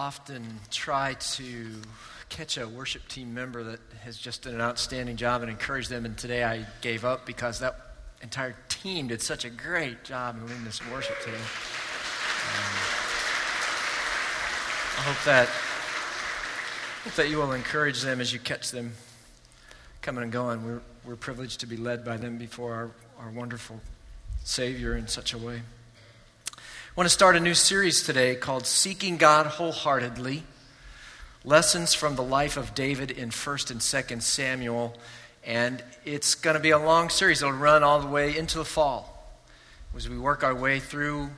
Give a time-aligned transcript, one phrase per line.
[0.00, 1.72] often try to
[2.30, 6.06] catch a worship team member that has just done an outstanding job and encourage them.
[6.06, 7.76] And today I gave up because that
[8.22, 11.36] entire team did such a great job in leading this worship today.
[11.36, 11.42] Um,
[14.96, 15.48] I hope that,
[17.04, 18.92] hope that you will encourage them as you catch them
[20.00, 20.64] coming and going.
[20.64, 23.78] We're, we're privileged to be led by them before our, our wonderful
[24.44, 25.60] Savior in such a way.
[26.90, 30.42] I want to start a new series today called Seeking God Wholeheartedly
[31.44, 34.96] Lessons from the Life of David in 1st and 2nd Samuel.
[35.46, 37.42] And it's going to be a long series.
[37.42, 39.38] It'll run all the way into the fall
[39.94, 41.30] as we work our way through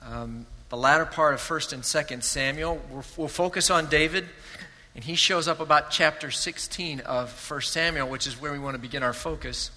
[0.00, 2.80] um, the latter part of 1st and 2nd Samuel.
[2.88, 4.28] We'll, we'll focus on David,
[4.94, 8.74] and he shows up about chapter 16 of 1 Samuel, which is where we want
[8.74, 9.72] to begin our focus.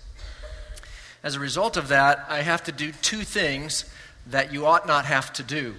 [1.23, 3.85] As a result of that, I have to do two things
[4.27, 5.75] that you ought not have to do.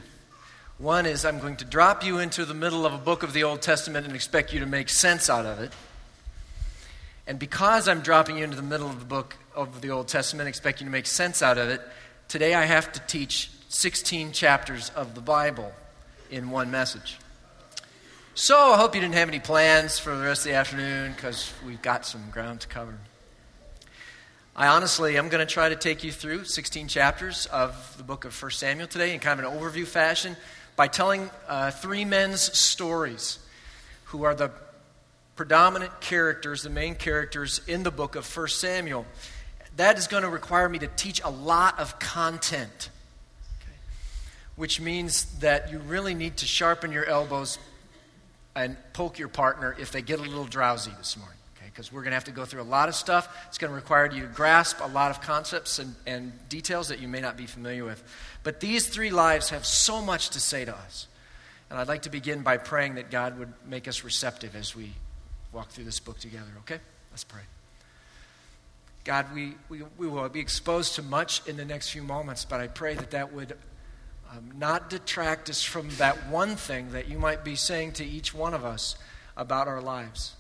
[0.79, 3.45] One is I'm going to drop you into the middle of a book of the
[3.45, 5.73] Old Testament and expect you to make sense out of it.
[7.27, 10.49] And because I'm dropping you into the middle of the book of the Old Testament,
[10.49, 11.81] expect you to make sense out of it,
[12.29, 15.73] today I have to teach 16 chapters of the Bible
[16.31, 17.19] in one message.
[18.35, 21.53] So I hope you didn't have any plans for the rest of the afternoon because
[21.65, 22.99] we've got some ground to cover.
[24.57, 28.25] I honestly am going to try to take you through 16 chapters of the book
[28.25, 30.37] of 1 Samuel today in kind of an overview fashion
[30.77, 33.41] by telling uh, three men's stories
[34.05, 34.53] who are the
[35.35, 39.07] predominant characters, the main characters in the book of 1 Samuel.
[39.77, 42.91] That is going to require me to teach a lot of content,
[43.61, 43.77] okay?
[44.55, 47.59] which means that you really need to sharpen your elbows
[48.55, 51.39] and poke your partner if they get a little drowsy this morning
[51.75, 53.37] because we're going to have to go through a lot of stuff.
[53.49, 57.01] It's going to require you to grasp a lot of concepts and, and details that
[57.01, 58.01] you may not be familiar with.
[58.45, 61.09] But these three lives have so much to say to us.
[61.69, 64.93] And I'd like to begin by praying that God would make us receptive as we
[65.53, 66.79] walk through this book together, okay?
[67.11, 67.41] Let's pray.
[69.03, 72.61] God, we, we, we will be exposed to much in the next few moments, but
[72.61, 73.57] I pray that that would
[74.31, 78.33] um, not detract us from that one thing that you might be saying to each
[78.33, 78.95] one of us
[79.37, 80.35] about our lives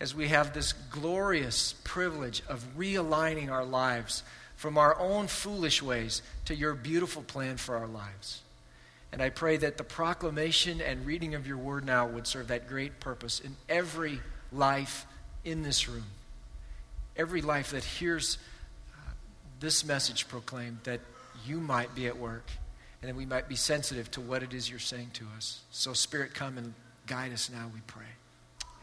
[0.00, 4.22] as we have this glorious privilege of realigning our lives
[4.56, 8.42] from our own foolish ways to your beautiful plan for our lives.
[9.12, 12.68] And I pray that the proclamation and reading of your word now would serve that
[12.68, 14.20] great purpose in every
[14.52, 15.06] life
[15.44, 16.04] in this room.
[17.16, 18.36] Every life that hears
[18.92, 19.12] uh,
[19.60, 21.00] this message proclaimed, that
[21.46, 22.50] you might be at work
[23.00, 25.60] and that we might be sensitive to what it is you're saying to us.
[25.70, 26.74] So, Spirit, come and
[27.06, 28.04] guide us now, we pray.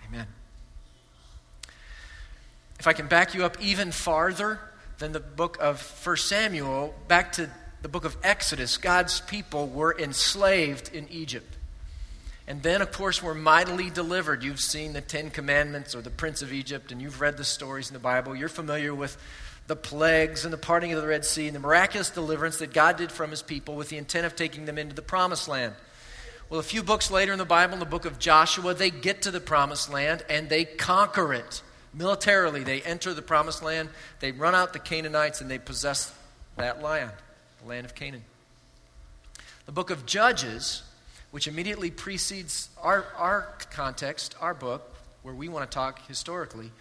[0.08, 0.28] Amen.
[2.84, 4.60] If I can back you up even farther
[4.98, 7.50] than the book of 1 Samuel, back to
[7.82, 11.56] the book of Exodus, God's people were enslaved in Egypt.
[12.46, 14.44] And then, of course, were mightily delivered.
[14.44, 17.88] You've seen the Ten Commandments or the Prince of Egypt, and you've read the stories
[17.88, 18.36] in the Bible.
[18.36, 19.16] You're familiar with
[19.68, 22.98] the plagues and the parting of the Red Sea and the miraculous deliverance that God
[22.98, 25.74] did from his people with the intent of taking them into the promised land.
[26.50, 29.22] Well, a few books later in the Bible, in the book of Joshua, they get
[29.22, 31.62] to the promised land and they conquer it.
[31.94, 33.90] Militarily, they enter the promised land,
[34.20, 36.14] they run out the Canaanites, and they possess
[36.58, 37.12] that land,
[37.62, 38.24] the land of Canaan.
[39.66, 40.84] The book of Judges,
[41.32, 44.90] which immediately precedes our, our context, our book,
[45.22, 46.72] where we want to talk historically,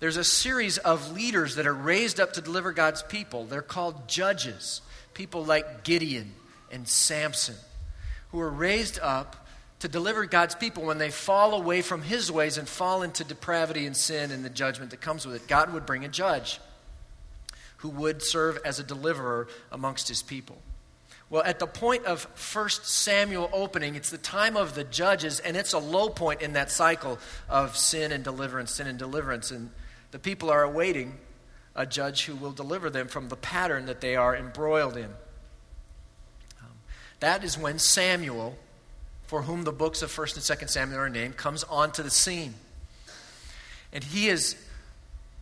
[0.00, 3.46] there's a series of leaders that are raised up to deliver God's people.
[3.46, 4.80] They're called judges.
[5.12, 6.34] People like Gideon
[6.70, 7.56] and Samson,
[8.30, 9.47] who are raised up
[9.80, 13.86] to deliver God's people when they fall away from his ways and fall into depravity
[13.86, 15.48] and sin and the judgment that comes with it.
[15.48, 16.60] God would bring a judge
[17.78, 20.58] who would serve as a deliverer amongst his people.
[21.30, 22.24] Well, at the point of
[22.54, 26.54] 1 Samuel opening, it's the time of the judges, and it's a low point in
[26.54, 27.18] that cycle
[27.48, 29.50] of sin and deliverance, sin and deliverance.
[29.50, 29.70] And
[30.10, 31.18] the people are awaiting
[31.76, 35.10] a judge who will deliver them from the pattern that they are embroiled in.
[36.60, 36.78] Um,
[37.20, 38.56] that is when Samuel
[39.28, 42.54] for whom the books of 1st and 2nd Samuel are named, comes onto the scene.
[43.92, 44.56] And he is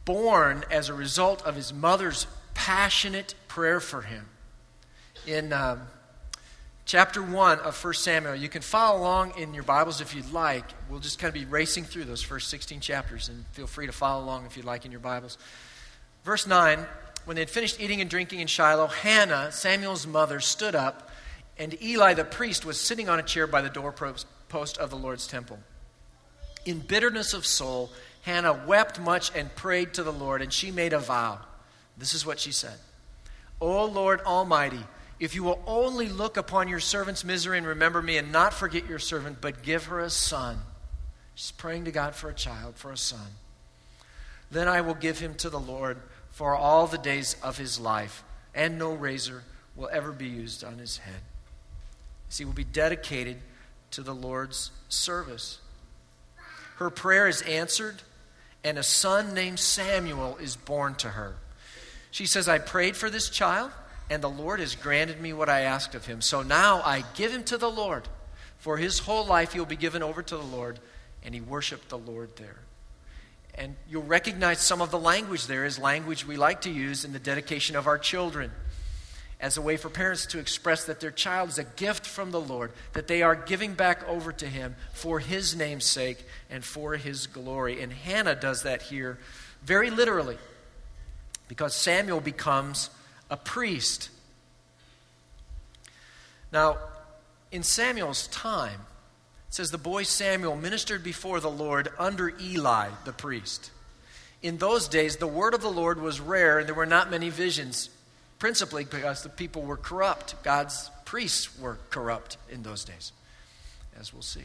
[0.04, 4.26] born as a result of his mother's passionate prayer for him.
[5.24, 5.82] In um,
[6.84, 10.64] chapter 1 of 1 Samuel, you can follow along in your Bibles if you'd like.
[10.90, 13.92] We'll just kind of be racing through those first 16 chapters, and feel free to
[13.92, 15.38] follow along if you'd like in your Bibles.
[16.24, 16.84] Verse 9
[17.24, 21.05] When they had finished eating and drinking in Shiloh, Hannah, Samuel's mother, stood up
[21.58, 24.26] and Eli the priest was sitting on a chair by the doorpost
[24.78, 25.58] of the Lord's temple.
[26.64, 27.90] In bitterness of soul,
[28.22, 31.38] Hannah wept much and prayed to the Lord, and she made a vow.
[31.96, 32.78] This is what she said
[33.60, 34.84] O Lord Almighty,
[35.18, 38.88] if you will only look upon your servant's misery and remember me and not forget
[38.88, 40.58] your servant, but give her a son.
[41.34, 43.28] She's praying to God for a child, for a son.
[44.50, 45.98] Then I will give him to the Lord
[46.30, 48.24] for all the days of his life,
[48.54, 49.44] and no razor
[49.74, 51.20] will ever be used on his head.
[52.34, 53.38] He will be dedicated
[53.92, 55.58] to the Lord's service.
[56.76, 58.02] Her prayer is answered,
[58.62, 61.36] and a son named Samuel is born to her.
[62.10, 63.70] She says, I prayed for this child
[64.08, 66.20] and the Lord has granted me what I asked of him.
[66.20, 68.08] So now I give him to the Lord.
[68.58, 70.78] For his whole life he'll be given over to the Lord,
[71.24, 72.58] and he worshiped the Lord there.
[73.54, 77.12] And you'll recognize some of the language there is language we like to use in
[77.12, 78.52] the dedication of our children
[79.40, 82.40] as a way for parents to express that their child is a gift from the
[82.40, 86.96] Lord, that they are giving back over to him for his name's sake and for
[86.96, 87.82] his glory.
[87.82, 89.18] And Hannah does that here
[89.62, 90.38] very literally
[91.48, 92.90] because Samuel becomes
[93.30, 94.10] a priest.
[96.52, 96.78] Now,
[97.52, 98.80] in Samuel's time,
[99.48, 103.70] it says the boy Samuel ministered before the Lord under Eli, the priest.
[104.42, 107.30] In those days, the word of the Lord was rare, and there were not many
[107.30, 107.90] visions,
[108.38, 110.34] principally because the people were corrupt.
[110.42, 113.12] God's priests were corrupt in those days,
[113.98, 114.44] as we'll see.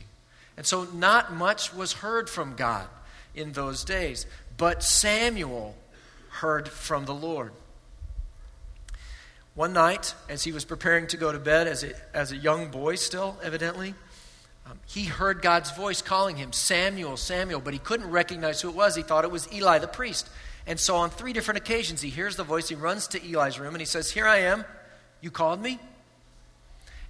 [0.57, 2.87] And so, not much was heard from God
[3.35, 4.25] in those days.
[4.57, 5.75] But Samuel
[6.29, 7.51] heard from the Lord.
[9.53, 12.69] One night, as he was preparing to go to bed, as a, as a young
[12.69, 13.95] boy still, evidently,
[14.65, 18.75] um, he heard God's voice calling him, Samuel, Samuel, but he couldn't recognize who it
[18.75, 18.95] was.
[18.95, 20.29] He thought it was Eli the priest.
[20.67, 23.73] And so on three different occasions, he hears the voice, he runs to Eli's room,
[23.73, 24.65] and he says, Here I am.
[25.21, 25.79] You called me?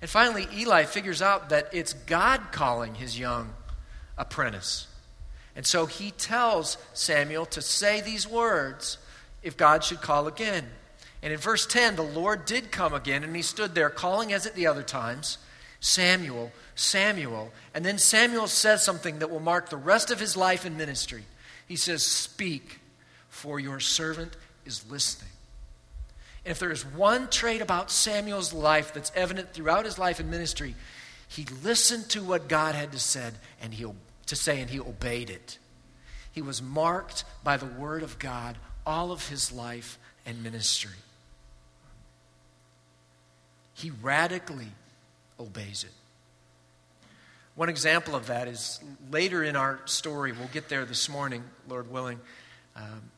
[0.02, 3.54] And finally, Eli figures out that it's God calling his young
[4.18, 4.88] apprentice.
[5.56, 8.98] And so he tells Samuel to say these words
[9.44, 10.66] if God should call again.
[11.22, 14.46] And in verse 10, the Lord did come again, and he stood there calling as
[14.46, 15.38] at the other times
[15.80, 17.52] Samuel, Samuel.
[17.74, 21.24] And then Samuel says something that will mark the rest of his life in ministry.
[21.68, 22.80] He says, Speak,
[23.42, 25.32] for your servant is listening.
[26.46, 30.30] And if there is one trait about Samuel's life that's evident throughout his life and
[30.30, 30.76] ministry,
[31.28, 33.86] he listened to what God had to, said, and he,
[34.28, 35.58] to say, and he obeyed it.
[36.32, 40.92] He was marked by the word of God all of his life and ministry.
[43.74, 44.68] He radically
[45.40, 45.92] obeys it.
[47.56, 48.80] One example of that is
[49.10, 52.20] later in our story, we'll get there this morning, Lord willing.
[52.76, 53.11] Um,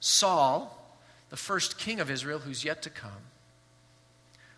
[0.00, 0.76] Saul,
[1.28, 3.10] the first king of Israel who's yet to come,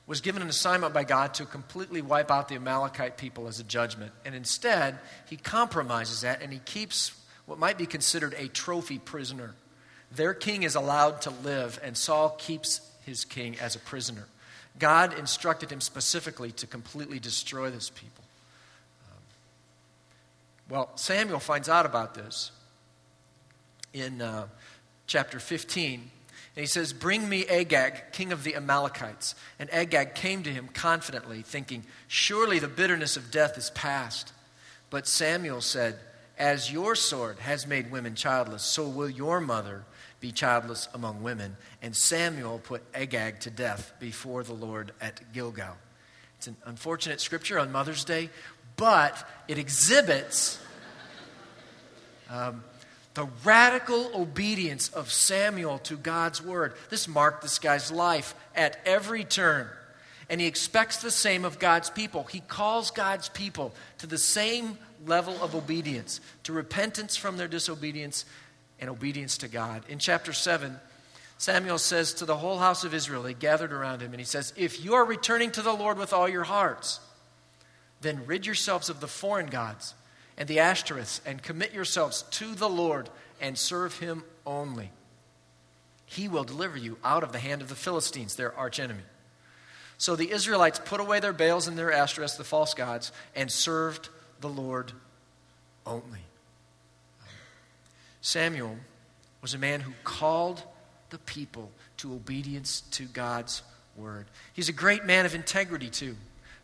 [0.07, 3.65] was given an assignment by God to completely wipe out the Amalekite people as a
[3.65, 4.13] judgment.
[4.25, 4.99] And instead,
[5.29, 7.13] he compromises that and he keeps
[7.47, 9.55] what might be considered a trophy prisoner.
[10.11, 14.27] Their king is allowed to live, and Saul keeps his king as a prisoner.
[14.79, 18.25] God instructed him specifically to completely destroy this people.
[19.11, 19.23] Um,
[20.69, 22.53] well, Samuel finds out about this
[23.93, 24.47] in uh,
[25.13, 26.01] chapter 15.
[26.01, 29.35] And he says, Bring me Agag, king of the Amalekites.
[29.59, 34.33] And Agag came to him confidently, thinking, Surely the bitterness of death is past.
[34.89, 35.99] But Samuel said,
[36.39, 39.85] As your sword has made women childless, so will your mother
[40.19, 41.59] be childless among women.
[41.83, 45.77] And Samuel put Agag to death before the Lord at Gilgal.
[46.39, 48.31] It's an unfortunate scripture on Mother's Day,
[48.77, 50.59] but it exhibits
[52.31, 52.65] um,
[53.15, 56.75] the radical obedience of Samuel to God's word.
[56.89, 59.69] This marked this guy's life at every turn.
[60.31, 62.25] And he expects the same of God's people.
[62.25, 68.25] He calls God's people to the same level of obedience, to repentance from their disobedience
[68.81, 69.83] and obedience to God.
[69.89, 70.79] In chapter 7,
[71.37, 74.53] Samuel says to the whole house of Israel, they gathered around him, and he says,
[74.57, 77.01] If you are returning to the Lord with all your hearts,
[78.01, 79.95] then rid yourselves of the foreign gods
[80.43, 83.09] and the Ashtoreths, and commit yourselves to the Lord
[83.41, 84.91] and serve him only.
[86.05, 89.05] He will deliver you out of the hand of the Philistines, their archenemy.
[89.99, 94.09] So the Israelites put away their Baals and their Ashtoreths, the false gods, and served
[94.41, 94.91] the Lord
[95.87, 96.25] only.
[98.21, 98.79] Samuel
[99.43, 100.61] was a man who called
[101.11, 103.63] the people to obedience to God's
[103.95, 104.27] word.
[104.55, 106.17] He's a great man of integrity, too.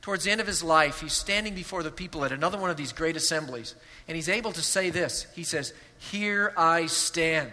[0.09, 2.79] Towards the end of his life, he's standing before the people at another one of
[2.79, 3.75] these great assemblies,
[4.09, 7.53] and he's able to say this He says, Here I stand.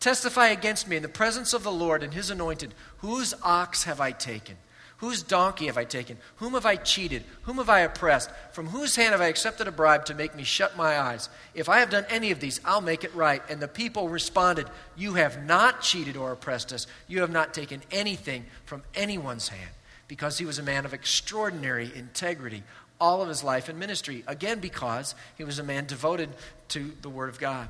[0.00, 2.72] Testify against me in the presence of the Lord and his anointed.
[3.00, 4.56] Whose ox have I taken?
[4.96, 6.16] Whose donkey have I taken?
[6.36, 7.22] Whom have I cheated?
[7.42, 8.30] Whom have I oppressed?
[8.52, 11.28] From whose hand have I accepted a bribe to make me shut my eyes?
[11.52, 13.42] If I have done any of these, I'll make it right.
[13.50, 16.86] And the people responded, You have not cheated or oppressed us.
[17.06, 19.75] You have not taken anything from anyone's hand.
[20.08, 22.62] Because he was a man of extraordinary integrity
[23.00, 24.24] all of his life in ministry.
[24.26, 26.30] Again, because he was a man devoted
[26.68, 27.68] to the Word of God.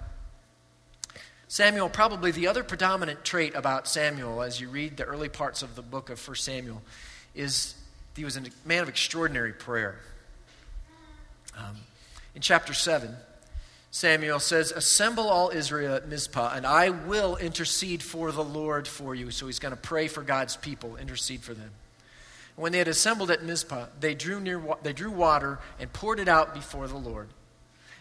[1.49, 5.77] Samuel, probably the other predominant trait about Samuel as you read the early parts of
[5.77, 6.83] the book of 1 Samuel
[7.35, 7.75] is
[8.17, 9.97] he was a man of extraordinary prayer.
[11.57, 11.77] Um,
[12.35, 13.15] in chapter 7,
[13.91, 19.15] Samuel says, Assemble all Israel at Mizpah, and I will intercede for the Lord for
[19.15, 19.31] you.
[19.31, 21.71] So he's going to pray for God's people, intercede for them.
[22.57, 26.29] When they had assembled at Mizpah, they drew, near, they drew water and poured it
[26.29, 27.29] out before the Lord.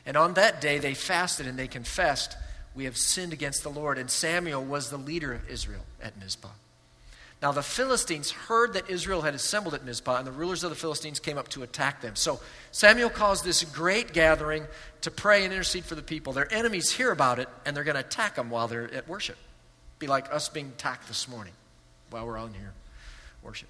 [0.06, 2.38] And on that day they fasted and they confessed,
[2.74, 3.98] We have sinned against the Lord.
[3.98, 6.50] And Samuel was the leader of Israel at Mizpah.
[7.42, 10.76] Now the Philistines heard that Israel had assembled at Mizpah, and the rulers of the
[10.76, 12.16] Philistines came up to attack them.
[12.16, 12.40] So
[12.72, 14.66] Samuel calls this great gathering
[15.02, 16.32] to pray and intercede for the people.
[16.32, 19.38] Their enemies hear about it, and they're going to attack them while they're at worship.
[20.00, 21.54] Be like us being attacked this morning
[22.10, 22.74] while we're on here
[23.44, 23.70] worship.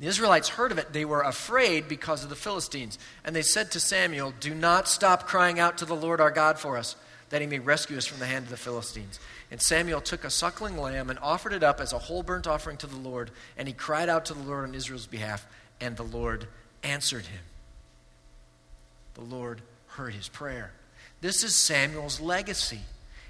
[0.00, 0.92] The Israelites heard of it.
[0.92, 2.98] They were afraid because of the Philistines.
[3.24, 6.58] And they said to Samuel, Do not stop crying out to the Lord our God
[6.58, 6.96] for us,
[7.30, 9.20] that he may rescue us from the hand of the Philistines.
[9.50, 12.76] And Samuel took a suckling lamb and offered it up as a whole burnt offering
[12.78, 13.30] to the Lord.
[13.56, 15.46] And he cried out to the Lord on Israel's behalf,
[15.80, 16.48] and the Lord
[16.82, 17.42] answered him.
[19.14, 20.72] The Lord heard his prayer.
[21.20, 22.80] This is Samuel's legacy.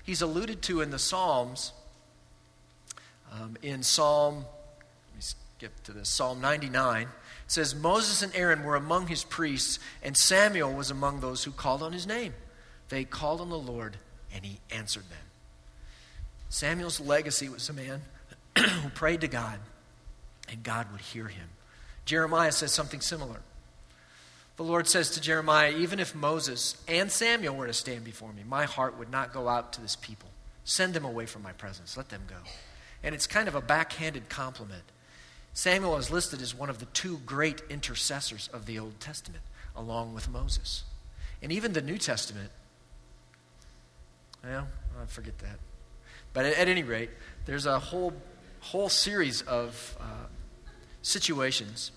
[0.02, 1.73] He's alluded to in the Psalms.
[3.33, 4.47] Um, in Psalm
[5.64, 6.11] skip to this.
[6.11, 7.09] Psalm 99
[7.47, 11.83] says, Moses and Aaron were among his priests, and Samuel was among those who called
[11.83, 12.35] on his name.
[12.90, 13.97] They called on the Lord,
[14.35, 15.18] and he answered them.
[16.50, 18.02] Samuel's legacy was a man
[18.59, 19.59] who prayed to God,
[20.50, 21.49] and God would hear him.
[22.04, 23.40] Jeremiah says something similar.
[24.56, 28.42] The Lord says to Jeremiah, Even if Moses and Samuel were to stand before me,
[28.47, 30.28] my heart would not go out to this people.
[30.64, 31.97] Send them away from my presence.
[31.97, 32.37] Let them go.
[33.02, 34.85] And it's kind of a backhanded compliment
[35.54, 39.44] Samuel is listed as one of the two great intercessors of the Old Testament,
[39.76, 40.82] along with Moses.
[41.40, 42.50] And even the New Testament,
[44.42, 44.66] well,
[45.00, 45.58] I forget that.
[46.32, 47.11] But at, at, any rate,
[47.46, 48.12] there's a whole,
[48.61, 50.26] whole series of uh,
[51.02, 51.92] situations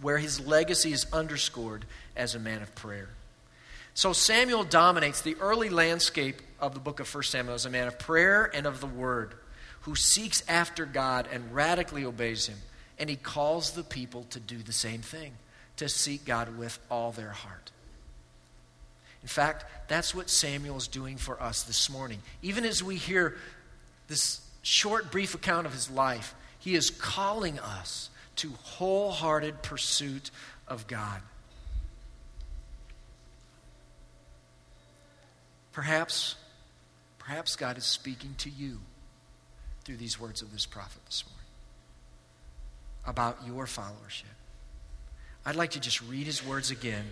[0.00, 1.84] where his legacy is underscored
[2.16, 3.08] as a man of prayer.
[3.94, 7.88] So Samuel dominates the early landscape of the book of 1 Samuel as a man
[7.88, 9.34] of prayer and of the word
[9.84, 12.56] who seeks after God and radically obeys Him.
[12.98, 15.32] And He calls the people to do the same thing,
[15.76, 17.70] to seek God with all their heart.
[19.20, 22.20] In fact, that's what Samuel is doing for us this morning.
[22.40, 23.36] Even as we hear
[24.08, 30.30] this short, brief account of his life, he is calling us to wholehearted pursuit
[30.66, 31.20] of God.
[35.72, 36.36] Perhaps,
[37.18, 38.80] perhaps God is speaking to you
[39.84, 41.34] through these words of this prophet this morning
[43.06, 44.24] about your followership.
[45.44, 47.04] I'd like to just read his words again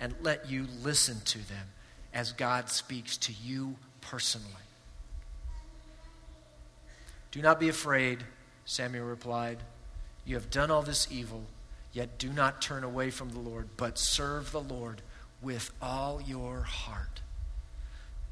[0.00, 1.66] and let you listen to them
[2.12, 4.48] as God speaks to you personally.
[7.32, 8.22] Do not be afraid,
[8.64, 9.58] Samuel replied.
[10.24, 11.42] You have done all this evil,
[11.92, 15.02] yet do not turn away from the Lord, but serve the Lord
[15.42, 17.22] with all your heart.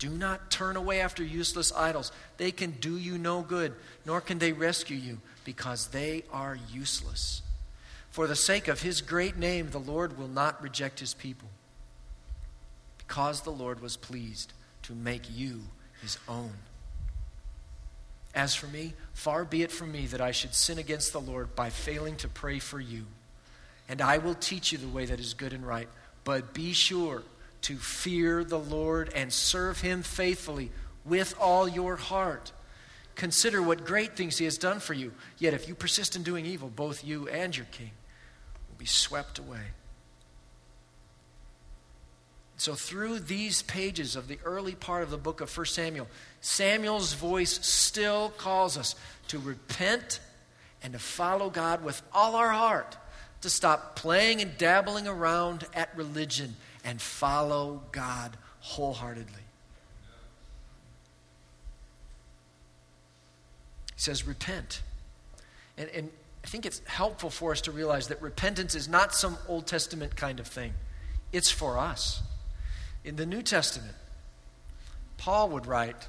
[0.02, 2.10] Do not turn away after useless idols.
[2.36, 3.72] They can do you no good,
[4.04, 7.40] nor can they rescue you, because they are useless.
[8.10, 11.46] For the sake of his great name, the Lord will not reject his people,
[12.98, 15.60] because the Lord was pleased to make you
[16.00, 16.54] his own.
[18.34, 21.54] As for me, far be it from me that I should sin against the Lord
[21.54, 23.04] by failing to pray for you.
[23.88, 25.88] And I will teach you the way that is good and right.
[26.24, 27.22] But be sure
[27.62, 30.70] to fear the Lord and serve him faithfully
[31.04, 32.52] with all your heart.
[33.14, 35.12] Consider what great things he has done for you.
[35.38, 37.90] Yet if you persist in doing evil, both you and your king
[38.68, 39.72] will be swept away.
[42.56, 46.06] So, through these pages of the early part of the book of 1 Samuel,
[46.40, 48.94] Samuel's voice still calls us
[49.28, 50.20] to repent
[50.80, 52.96] and to follow God with all our heart,
[53.40, 56.54] to stop playing and dabbling around at religion
[56.84, 59.42] and follow God wholeheartedly.
[63.94, 64.82] He says, repent.
[65.76, 66.10] And, and
[66.44, 70.16] I think it's helpful for us to realize that repentance is not some Old Testament
[70.16, 70.74] kind of thing,
[71.32, 72.22] it's for us.
[73.04, 73.94] In the New Testament,
[75.18, 76.08] Paul would write,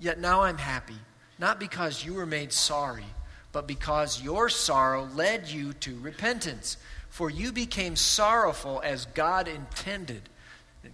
[0.00, 0.98] Yet now I'm happy,
[1.38, 3.04] not because you were made sorry,
[3.52, 6.76] but because your sorrow led you to repentance.
[7.14, 10.22] For you became sorrowful as God intended.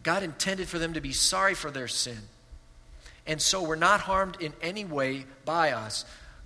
[0.02, 2.18] God intended for them to be sorry for their sin.
[3.26, 6.04] And so were not harmed in any way by us.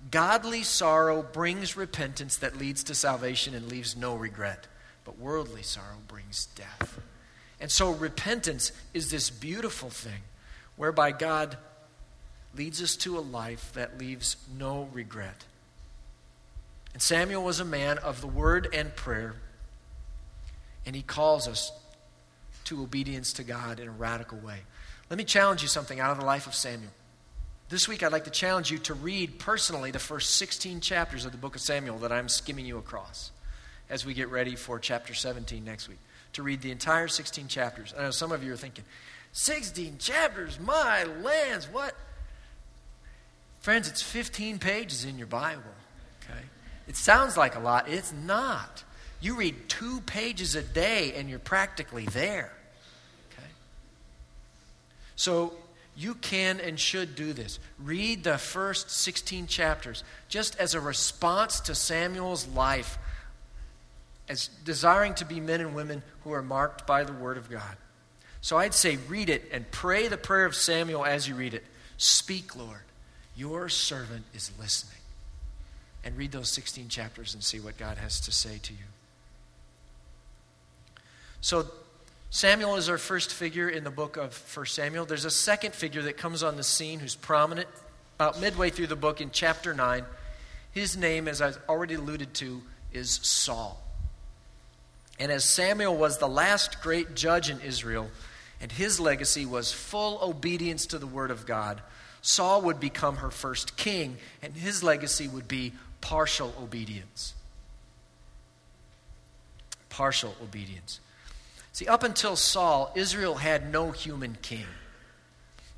[0.09, 4.65] Godly sorrow brings repentance that leads to salvation and leaves no regret,
[5.03, 6.97] but worldly sorrow brings death.
[7.59, 10.21] And so repentance is this beautiful thing
[10.77, 11.57] whereby God
[12.55, 15.43] leads us to a life that leaves no regret.
[16.93, 19.35] And Samuel was a man of the word and prayer,
[20.85, 21.71] and he calls us
[22.65, 24.59] to obedience to God in a radical way.
[25.09, 26.91] Let me challenge you something out of the life of Samuel.
[27.69, 31.31] This week, I'd like to challenge you to read personally the first 16 chapters of
[31.31, 33.31] the book of Samuel that I'm skimming you across
[33.89, 35.97] as we get ready for chapter 17 next week.
[36.33, 37.93] To read the entire 16 chapters.
[37.97, 38.83] I know some of you are thinking,
[39.31, 41.95] 16 chapters, my lands, what?
[43.61, 45.61] Friends, it's 15 pages in your Bible,
[46.23, 46.41] okay?
[46.87, 48.83] It sounds like a lot, it's not.
[49.21, 52.51] You read two pages a day and you're practically there.
[53.31, 53.47] Okay?
[55.15, 55.53] So
[55.95, 57.59] you can and should do this.
[57.79, 62.97] Read the first 16 chapters just as a response to Samuel's life
[64.27, 67.77] as desiring to be men and women who are marked by the Word of God.
[68.41, 71.63] So I'd say read it and pray the prayer of Samuel as you read it.
[71.97, 72.81] Speak, Lord.
[73.35, 75.01] Your servant is listening.
[76.03, 78.85] And read those 16 chapters and see what God has to say to you.
[81.45, 81.67] So,
[82.31, 85.05] Samuel is our first figure in the book of 1 Samuel.
[85.05, 87.67] There's a second figure that comes on the scene who's prominent
[88.15, 90.05] about midway through the book in chapter 9.
[90.71, 93.79] His name, as I've already alluded to, is Saul.
[95.19, 98.09] And as Samuel was the last great judge in Israel,
[98.59, 101.79] and his legacy was full obedience to the word of God,
[102.23, 107.35] Saul would become her first king, and his legacy would be partial obedience.
[109.89, 111.01] Partial obedience.
[111.75, 114.63] See, up until Saul, Israel had no human king,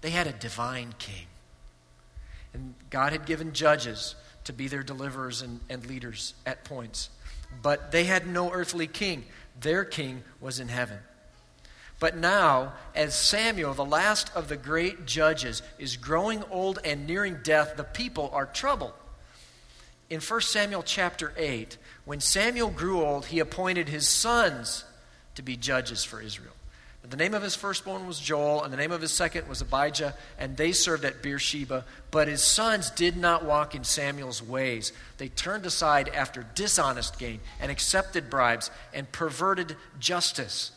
[0.02, 1.26] they had a divine king.
[2.54, 4.14] And God had given judges
[4.44, 7.10] to be their deliverers and, and leaders at points.
[7.64, 9.26] But they had no earthly king.
[9.60, 11.00] Their king was in heaven.
[12.00, 17.40] But now, as Samuel, the last of the great judges, is growing old and nearing
[17.42, 18.94] death, the people are troubled.
[20.12, 24.84] In 1 Samuel chapter 8, when Samuel grew old, he appointed his sons
[25.38, 26.54] to be judges for Israel.
[27.02, 29.62] But The name of his firstborn was Joel, and the name of his second was
[29.62, 31.86] Abijah, and they served at Beersheba.
[32.12, 34.92] But his sons did not walk in Samuel's ways.
[35.18, 40.72] They turned aside after dishonest gain and accepted bribes and perverted justice.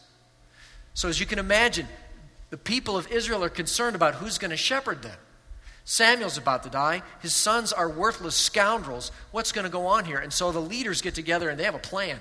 [0.94, 1.88] So, as you can imagine,
[2.50, 5.18] the people of Israel are concerned about who's going to shepherd them.
[5.84, 7.02] Samuel's about to die.
[7.20, 9.10] His sons are worthless scoundrels.
[9.32, 10.18] What's going to go on here?
[10.18, 12.20] And so the leaders get together and they have a plan.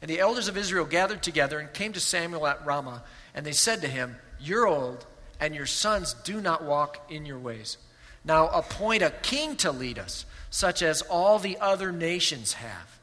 [0.00, 3.02] And the elders of Israel gathered together and came to Samuel at Ramah,
[3.34, 5.06] and they said to him, You're old,
[5.40, 7.78] and your sons do not walk in your ways.
[8.24, 12.98] Now appoint a king to lead us, such as all the other nations have.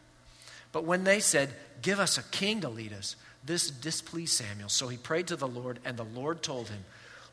[0.72, 1.50] But when they said,
[1.82, 4.70] Give us a king to lead us, this displeased Samuel.
[4.70, 6.84] So he prayed to the Lord, and the Lord told him,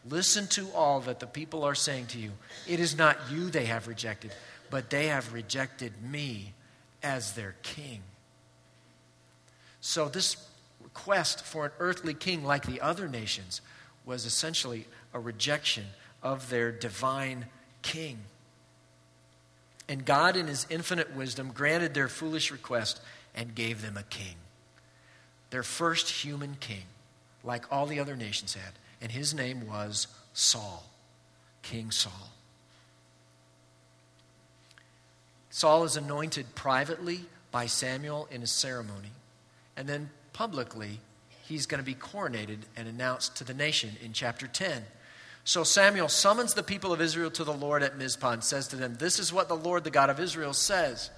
[0.09, 2.33] Listen to all that the people are saying to you.
[2.66, 4.33] It is not you they have rejected,
[4.68, 6.55] but they have rejected me
[7.03, 8.03] as their king.
[9.83, 10.37] So, this
[10.81, 13.61] request for an earthly king like the other nations
[14.07, 15.85] was essentially a rejection
[16.23, 17.47] of their divine
[17.83, 18.18] king.
[19.88, 23.01] And God, in his infinite wisdom, granted their foolish request
[23.35, 24.37] and gave them a king.
[25.51, 26.85] Their first human king,
[27.42, 28.75] like all the other nations had.
[29.01, 30.85] And his name was Saul,
[31.62, 32.31] King Saul.
[35.51, 39.11] Saul is anointed privately by Samuel in a ceremony.
[39.77, 41.01] And then publicly,
[41.43, 44.85] he's going to be coronated and announced to the nation in chapter 10.
[45.45, 48.77] So Samuel summons the people of Israel to the Lord at Mizpah and says to
[48.77, 51.11] them, This is what the Lord, the God of Israel, says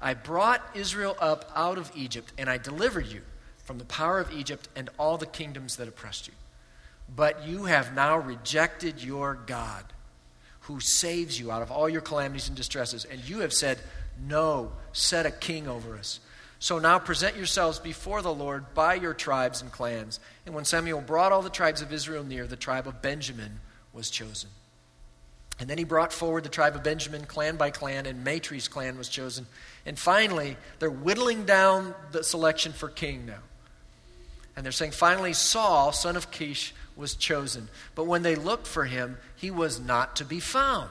[0.00, 3.22] I brought Israel up out of Egypt, and I delivered you
[3.64, 6.34] from the power of Egypt and all the kingdoms that oppressed you.
[7.14, 9.84] But you have now rejected your God,
[10.62, 13.78] who saves you out of all your calamities and distresses, and you have said,
[14.26, 16.20] No, set a king over us
[16.60, 20.20] so now present yourselves before the Lord by your tribes and clans.
[20.44, 23.60] And when Samuel brought all the tribes of Israel near, the tribe of Benjamin
[23.94, 24.50] was chosen.
[25.58, 28.98] And then he brought forward the tribe of Benjamin, clan by clan, and Matri's clan
[28.98, 29.46] was chosen.
[29.86, 33.40] And finally, they're whittling down the selection for king now.
[34.54, 37.68] And they're saying, finally, Saul, son of Kish, was chosen.
[37.94, 40.90] But when they looked for him, he was not to be found.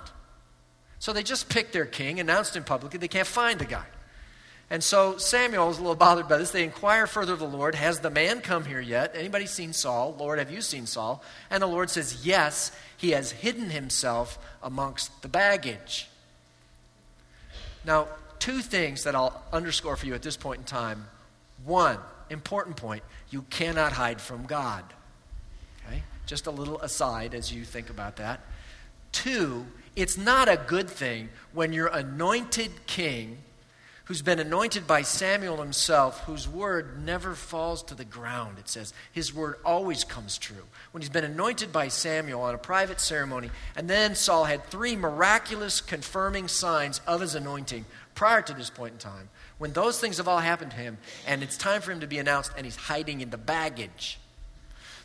[0.97, 2.97] So they just picked their king, announced him publicly.
[2.97, 3.85] They can't find the guy.
[4.71, 6.51] And so Samuel is a little bothered by this.
[6.51, 9.11] They inquire further of the Lord, Has the man come here yet?
[9.15, 10.15] Anybody seen Saul?
[10.19, 11.23] Lord, have you seen Saul?
[11.49, 16.07] And the Lord says, Yes, he has hidden himself amongst the baggage.
[17.83, 21.07] Now, two things that I'll underscore for you at this point in time.
[21.65, 21.97] One,
[22.29, 24.83] important point, you cannot hide from God.
[25.87, 26.03] Okay?
[26.27, 28.41] Just a little aside as you think about that.
[29.11, 33.39] Two, it's not a good thing when your anointed king
[34.09, 38.91] who's been anointed by Samuel himself, whose word never falls to the ground, it says.
[39.11, 40.63] His word always comes true.
[40.91, 44.95] When he's been anointed by Samuel on a private ceremony, and then Saul had three
[44.95, 49.29] miraculous confirming signs of his anointing prior to this point in time.
[49.59, 52.17] When those things have all happened to him, and it's time for him to be
[52.17, 54.19] announced, and he's hiding in the baggage.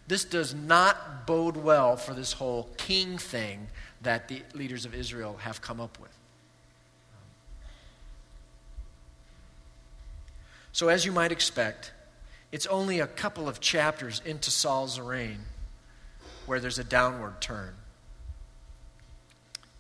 [0.09, 3.69] This does not bode well for this whole king thing
[4.01, 6.17] that the leaders of Israel have come up with.
[10.75, 11.93] So, as you might expect,
[12.51, 15.39] it's only a couple of chapters into Saul's reign
[16.47, 17.75] where there's a downward turn.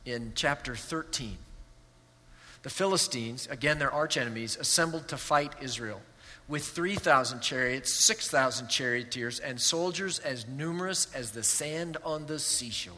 [0.05, 1.37] In chapter 13,
[2.63, 6.01] the Philistines, again their archenemies, assembled to fight Israel
[6.47, 12.95] with 3,000 chariots, 6,000 charioteers, and soldiers as numerous as the sand on the seashore.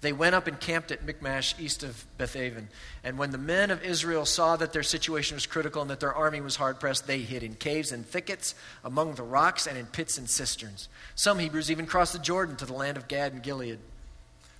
[0.00, 2.68] They went up and camped at Michmash, east of Bethaven.
[3.02, 6.14] And when the men of Israel saw that their situation was critical and that their
[6.14, 9.86] army was hard pressed, they hid in caves and thickets, among the rocks, and in
[9.86, 10.88] pits and cisterns.
[11.16, 13.80] Some Hebrews even crossed the Jordan to the land of Gad and Gilead.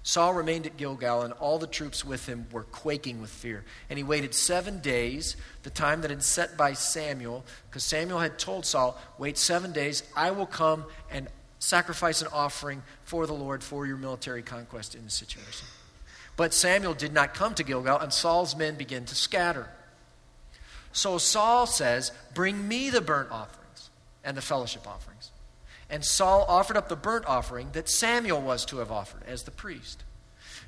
[0.02, 3.64] Saul remained at Gilgal, and all the troops with him were quaking with fear.
[3.90, 8.38] And he waited seven days, the time that had set by Samuel, because Samuel had
[8.38, 13.64] told Saul, Wait seven days, I will come and sacrifice an offering for the Lord
[13.64, 15.66] for your military conquest in the situation.
[16.36, 19.70] But Samuel did not come to Gilgal, and Saul's men began to scatter.
[20.92, 23.88] So Saul says, Bring me the burnt offerings
[24.22, 25.30] and the fellowship offerings.
[25.88, 29.50] And Saul offered up the burnt offering that Samuel was to have offered as the
[29.50, 30.04] priest.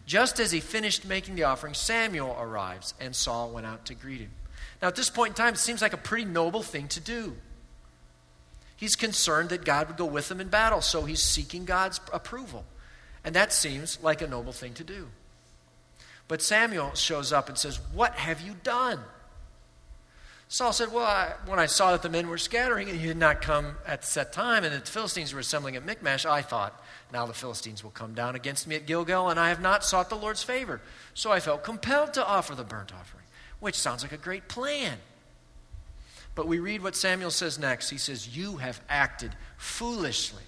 [0.07, 4.21] Just as he finished making the offering, Samuel arrives, and Saul went out to greet
[4.21, 4.31] him.
[4.81, 7.37] Now, at this point in time, it seems like a pretty noble thing to do.
[8.81, 12.65] He's concerned that God would go with him in battle, so he's seeking God's approval.
[13.23, 15.09] And that seems like a noble thing to do.
[16.29, 19.01] But Samuel shows up and says, What have you done?
[20.49, 23.19] Saul said, Well, I, when I saw that the men were scattering and he did
[23.19, 26.83] not come at set time, and that the Philistines were assembling at Michmash, I thought,
[27.13, 30.09] Now the Philistines will come down against me at Gilgal, and I have not sought
[30.09, 30.81] the Lord's favor.
[31.13, 33.27] So I felt compelled to offer the burnt offering,
[33.59, 34.97] which sounds like a great plan.
[36.41, 37.91] But we read what Samuel says next.
[37.91, 40.45] He says, You have acted foolishly.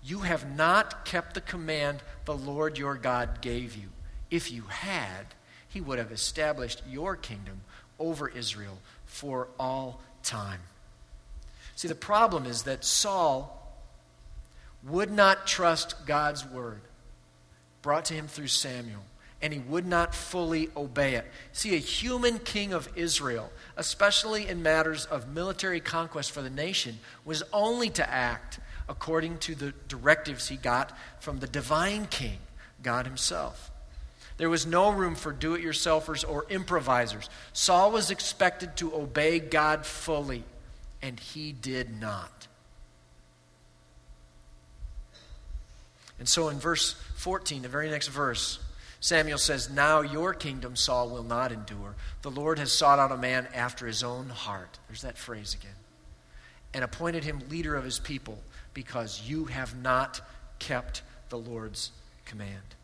[0.00, 3.88] You have not kept the command the Lord your God gave you.
[4.30, 5.34] If you had,
[5.68, 7.62] he would have established your kingdom
[7.98, 10.60] over Israel for all time.
[11.74, 13.76] See, the problem is that Saul
[14.84, 16.82] would not trust God's word
[17.82, 19.02] brought to him through Samuel
[19.42, 21.26] and he would not fully obey it.
[21.52, 27.00] See, a human king of Israel, especially in matters of military conquest for the nation,
[27.24, 32.38] was only to act according to the directives he got from the divine king,
[32.82, 33.70] God himself.
[34.36, 37.28] There was no room for do it yourselfers or improvisers.
[37.52, 40.44] Saul was expected to obey God fully,
[41.00, 42.46] and he did not.
[46.18, 48.60] And so in verse 14, the very next verse,
[49.02, 51.96] Samuel says, Now your kingdom, Saul, will not endure.
[52.22, 54.78] The Lord has sought out a man after his own heart.
[54.86, 55.74] There's that phrase again.
[56.72, 58.38] And appointed him leader of his people
[58.72, 60.20] because you have not
[60.60, 61.90] kept the Lord's
[62.24, 62.76] command.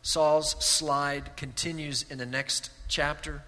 [0.00, 3.42] Saul's slide continues in the next chapter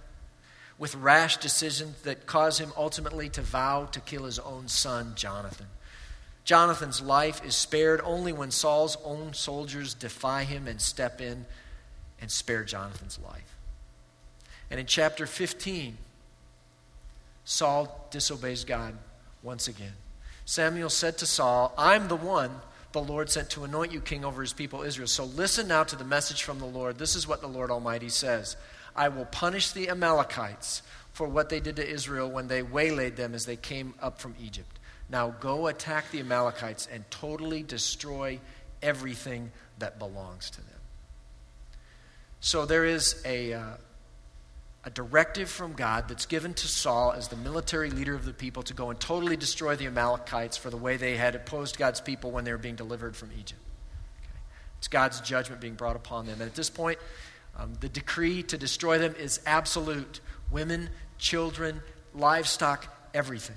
[0.76, 5.68] with rash decisions that cause him ultimately to vow to kill his own son, Jonathan.
[6.48, 11.44] Jonathan's life is spared only when Saul's own soldiers defy him and step in
[12.22, 13.54] and spare Jonathan's life.
[14.70, 15.98] And in chapter 15,
[17.44, 18.94] Saul disobeys God
[19.42, 19.92] once again.
[20.46, 24.40] Samuel said to Saul, I'm the one the Lord sent to anoint you king over
[24.40, 25.06] his people Israel.
[25.06, 26.96] So listen now to the message from the Lord.
[26.96, 28.56] This is what the Lord Almighty says
[28.96, 30.80] I will punish the Amalekites
[31.12, 34.34] for what they did to Israel when they waylaid them as they came up from
[34.42, 34.78] Egypt.
[35.10, 38.40] Now go attack the Amalekites and totally destroy
[38.82, 40.80] everything that belongs to them.
[42.40, 43.62] So there is a, uh,
[44.84, 48.62] a directive from God that's given to Saul as the military leader of the people
[48.64, 52.30] to go and totally destroy the Amalekites for the way they had opposed God's people
[52.30, 53.60] when they were being delivered from Egypt.
[54.22, 54.40] Okay?
[54.78, 56.40] It's God's judgment being brought upon them.
[56.40, 56.98] And at this point,
[57.56, 61.82] um, the decree to destroy them is absolute women, children,
[62.14, 63.56] livestock, everything.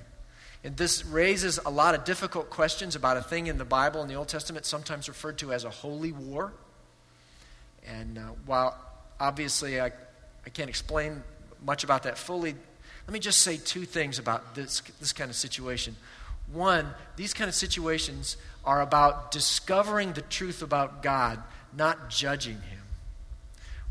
[0.63, 4.08] And this raises a lot of difficult questions about a thing in the Bible in
[4.08, 6.54] the Old Testament, sometimes referred to as a holy war.
[7.88, 8.78] And uh, while
[9.19, 11.24] obviously I, I can't explain
[11.65, 12.56] much about that fully,
[13.08, 15.95] let me just say two things about this, this kind of situation.
[16.52, 21.41] One, these kind of situations are about discovering the truth about God,
[21.76, 22.82] not judging Him.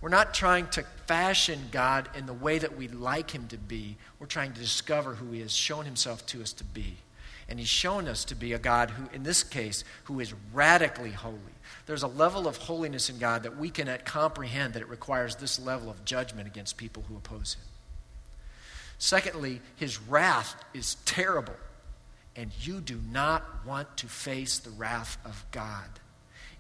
[0.01, 3.97] We're not trying to fashion God in the way that we like Him to be.
[4.21, 6.99] We're trying to discover who He has shown Himself to us to be.
[7.49, 11.11] And He's shown us to be a God who, in this case, who is radically
[11.11, 11.37] holy.
[11.87, 15.35] There's a level of holiness in God that we cannot uh, comprehend that it requires
[15.35, 17.65] this level of judgment against people who oppose Him.
[18.99, 21.57] Secondly, His wrath is terrible.
[22.37, 25.89] And you do not want to face the wrath of God.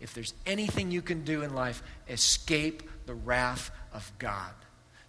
[0.00, 4.52] If there's anything you can do in life, escape the wrath of God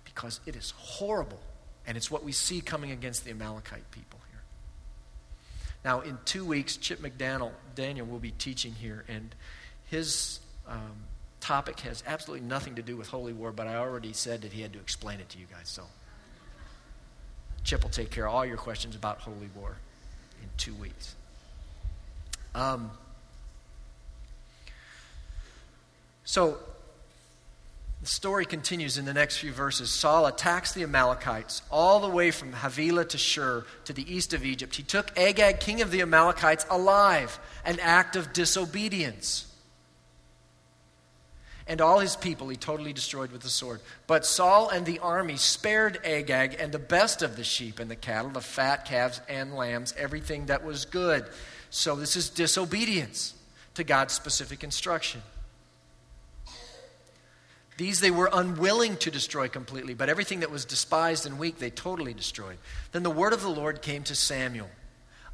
[0.04, 1.40] because it is horrible.
[1.88, 4.42] And it's what we see coming against the Amalekite people here.
[5.84, 9.34] Now, in two weeks, Chip McDaniel Daniel will be teaching here, and
[9.86, 11.06] his um,
[11.40, 14.62] topic has absolutely nothing to do with holy war, but I already said that he
[14.62, 15.70] had to explain it to you guys.
[15.70, 15.84] So,
[17.64, 19.76] Chip will take care of all your questions about holy war
[20.42, 21.16] in two weeks.
[22.54, 22.92] Um,
[26.24, 26.58] so
[28.02, 29.92] the story continues in the next few verses.
[29.92, 34.44] Saul attacks the Amalekites all the way from Havilah to Shur to the east of
[34.44, 34.76] Egypt.
[34.76, 39.48] He took Agag, king of the Amalekites, alive, an act of disobedience.
[41.68, 43.82] And all his people he totally destroyed with the sword.
[44.08, 47.96] But Saul and the army spared Agag and the best of the sheep and the
[47.96, 51.24] cattle, the fat calves and lambs, everything that was good.
[51.70, 53.36] So this is disobedience
[53.76, 55.22] to God's specific instruction.
[57.82, 61.72] These they were unwilling to destroy completely, but everything that was despised and weak they
[61.72, 62.60] totally destroyed.
[62.92, 64.70] Then the word of the Lord came to Samuel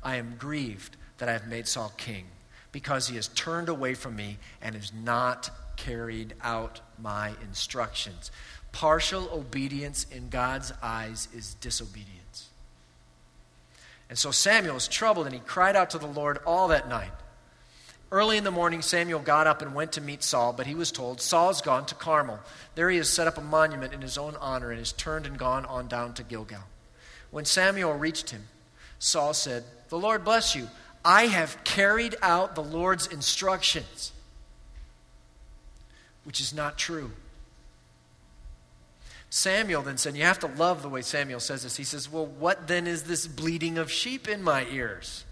[0.02, 2.28] I am grieved that I have made Saul king,
[2.72, 8.32] because he has turned away from me and has not carried out my instructions.
[8.72, 12.48] Partial obedience in God's eyes is disobedience.
[14.08, 17.12] And so Samuel was troubled and he cried out to the Lord all that night.
[18.10, 20.92] Early in the morning, Samuel got up and went to meet Saul, but he was
[20.94, 22.40] told, Saul's gone to Carmel.
[22.76, 25.38] There he has set up a monument in his own honor and has turned and
[25.38, 26.64] gone on down to Gilgal.
[27.32, 28.46] When Samuel reached him,
[28.98, 30.70] Saul said, The Lord bless you.
[31.04, 34.14] I have carried out the Lord's instructions,
[36.24, 37.12] which is not true.
[39.30, 41.76] Samuel then said, You have to love the way Samuel says this.
[41.76, 45.26] He says, Well, what then is this bleating of sheep in my ears?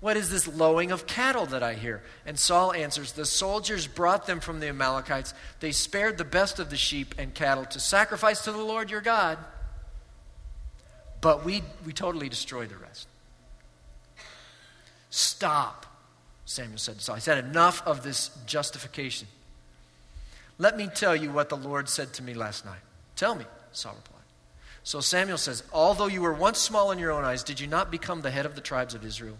[0.00, 2.02] What is this lowing of cattle that I hear?
[2.26, 5.32] And Saul answers, The soldiers brought them from the Amalekites.
[5.60, 9.00] They spared the best of the sheep and cattle to sacrifice to the Lord your
[9.00, 9.38] God.
[11.20, 13.08] But we, we totally destroyed the rest.
[15.08, 15.86] Stop,
[16.44, 17.14] Samuel said to Saul.
[17.14, 19.28] He said, Enough of this justification.
[20.58, 22.80] Let me tell you what the Lord said to me last night.
[23.14, 24.16] Tell me, Saul replied.
[24.82, 27.90] So Samuel says, Although you were once small in your own eyes, did you not
[27.90, 29.38] become the head of the tribes of Israel?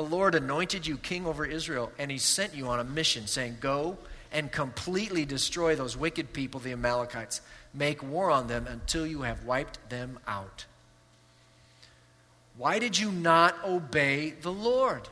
[0.00, 3.58] The Lord anointed you king over Israel, and he sent you on a mission, saying,
[3.60, 3.98] Go
[4.32, 7.42] and completely destroy those wicked people, the Amalekites.
[7.74, 10.64] Make war on them until you have wiped them out.
[12.56, 15.06] Why did you not obey the Lord?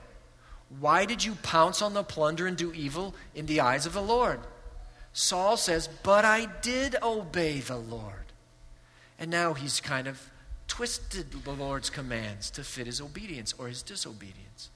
[0.80, 4.00] Why did you pounce on the plunder and do evil in the eyes of the
[4.00, 4.40] Lord?
[5.12, 8.32] Saul says, But I did obey the Lord.
[9.18, 10.30] And now he's kind of
[10.66, 14.70] twisted the Lord's commands to fit his obedience or his disobedience.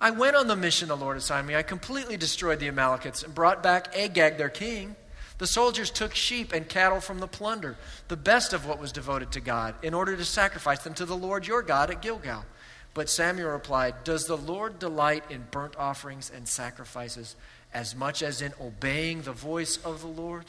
[0.00, 1.54] I went on the mission the Lord assigned me.
[1.54, 4.96] I completely destroyed the Amalekites and brought back Agag, their king.
[5.36, 7.76] The soldiers took sheep and cattle from the plunder,
[8.08, 11.16] the best of what was devoted to God, in order to sacrifice them to the
[11.16, 12.44] Lord your God at Gilgal.
[12.92, 17.36] But Samuel replied, Does the Lord delight in burnt offerings and sacrifices
[17.72, 20.46] as much as in obeying the voice of the Lord?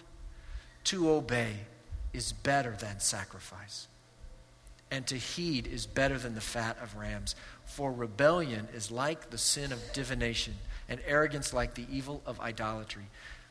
[0.86, 1.54] To obey
[2.14, 3.88] is better than sacrifice,
[4.90, 7.36] and to heed is better than the fat of rams.
[7.72, 10.56] For rebellion is like the sin of divination,
[10.90, 13.06] and arrogance like the evil of idolatry.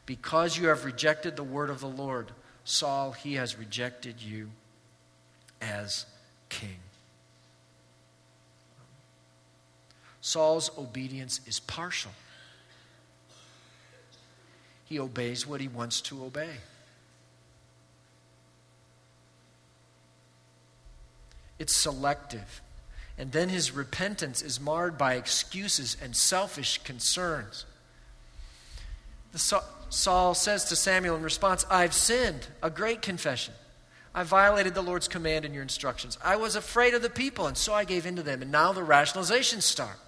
[0.04, 4.50] Because you have rejected the word of the Lord, Saul, he has rejected you
[5.62, 6.04] as
[6.50, 6.76] king.
[10.20, 12.12] Saul's obedience is partial.
[14.84, 16.56] He obeys what he wants to obey.
[21.58, 22.60] It's selective.
[23.20, 27.66] And then his repentance is marred by excuses and selfish concerns.
[29.34, 33.52] Saul says to Samuel in response, I've sinned, a great confession.
[34.14, 36.16] I violated the Lord's command and your instructions.
[36.24, 38.40] I was afraid of the people, and so I gave in to them.
[38.40, 39.98] And now the rationalizations start.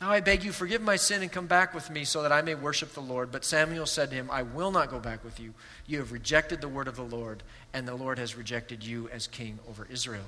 [0.00, 2.40] Now I beg you, forgive my sin and come back with me so that I
[2.40, 3.30] may worship the Lord.
[3.30, 5.52] But Samuel said to him, I will not go back with you.
[5.86, 7.42] You have rejected the word of the Lord,
[7.74, 10.24] and the Lord has rejected you as king over Israel.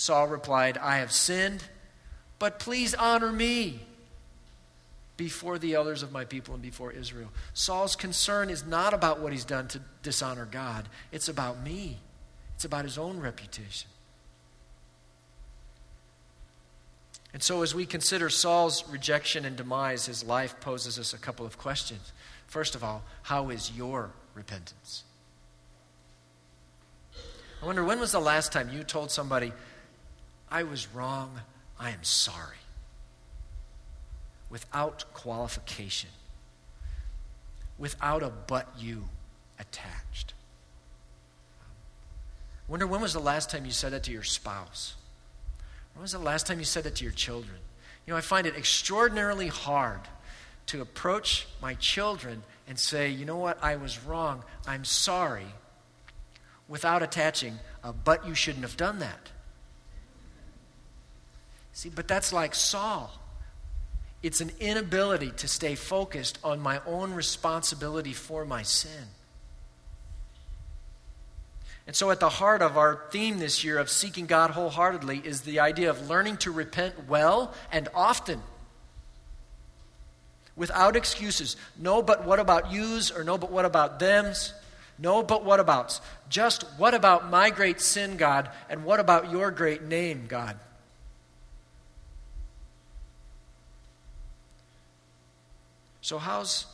[0.00, 1.62] Saul replied, I have sinned,
[2.38, 3.80] but please honor me
[5.18, 7.28] before the elders of my people and before Israel.
[7.52, 11.98] Saul's concern is not about what he's done to dishonor God, it's about me,
[12.54, 13.90] it's about his own reputation.
[17.34, 21.44] And so, as we consider Saul's rejection and demise, his life poses us a couple
[21.44, 22.14] of questions.
[22.46, 25.04] First of all, how is your repentance?
[27.62, 29.52] I wonder when was the last time you told somebody,
[30.50, 31.40] I was wrong,
[31.78, 32.56] I am sorry,
[34.48, 36.10] without qualification,
[37.78, 39.04] without a but you
[39.58, 40.34] attached?
[42.68, 44.94] I wonder when was the last time you said that to your spouse?
[45.94, 47.58] When was the last time you said that to your children?
[48.06, 50.00] You know, I find it extraordinarily hard
[50.66, 55.46] to approach my children and say, you know what, I was wrong, I'm sorry,
[56.68, 59.30] without attaching a, but you shouldn't have done that.
[61.80, 63.10] See, but that's like Saul.
[64.22, 69.06] It's an inability to stay focused on my own responsibility for my sin.
[71.86, 75.40] And so, at the heart of our theme this year of seeking God wholeheartedly is
[75.40, 78.42] the idea of learning to repent well and often.
[80.56, 81.56] Without excuses.
[81.78, 83.10] No, but what about yous?
[83.10, 84.52] Or no, but what about thems?
[84.98, 86.02] No, but what abouts?
[86.28, 88.50] Just what about my great sin, God?
[88.68, 90.58] And what about your great name, God?
[96.10, 96.66] So, how's,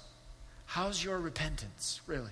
[0.65, 2.31] how's your repentance, really?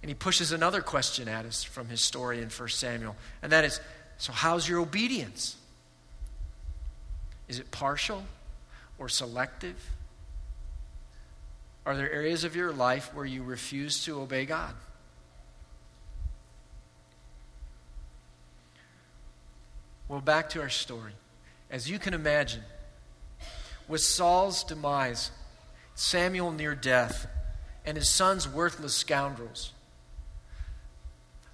[0.00, 3.64] And he pushes another question at us from his story in 1 Samuel, and that
[3.64, 3.80] is
[4.18, 5.56] so, how's your obedience?
[7.48, 8.22] Is it partial
[8.96, 9.90] or selective?
[11.84, 14.72] Are there areas of your life where you refuse to obey God?
[20.06, 21.14] Well, back to our story.
[21.72, 22.62] As you can imagine,
[23.88, 25.30] with Saul's demise,
[25.94, 27.26] Samuel near death,
[27.84, 29.72] and his sons worthless scoundrels,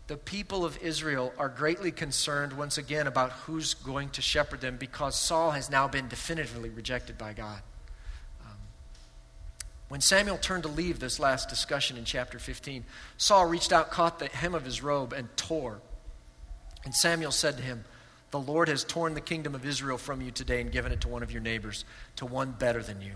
[0.09, 4.77] the people of Israel are greatly concerned once again about who's going to shepherd them
[4.77, 7.63] because Saul has now been definitively rejected by God.
[8.45, 8.57] Um,
[9.89, 12.85] when Samuel turned to leave this last discussion in chapter 15,
[13.17, 15.81] Saul reached out, caught the hem of his robe, and tore.
[16.85, 17.85] And Samuel said to him,
[18.33, 21.09] The Lord has torn the kingdom of Israel from you today and given it to
[21.09, 21.85] one of your neighbors,
[22.17, 23.13] to one better than you.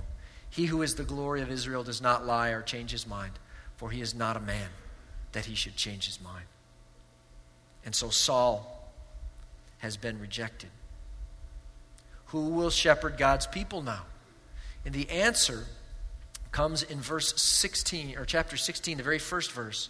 [0.50, 3.32] He who is the glory of Israel does not lie or change his mind,
[3.76, 4.68] for he is not a man
[5.32, 6.44] that he should change his mind.
[7.84, 8.92] And so Saul
[9.78, 10.70] has been rejected.
[12.26, 14.02] Who will shepherd God's people now?
[14.84, 15.64] And the answer
[16.52, 19.88] comes in verse 16, or chapter 16, the very first verse,